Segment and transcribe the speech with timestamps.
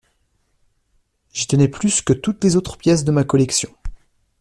[1.31, 3.69] J’y tenais plus que toutes les autres pièces de ma collection.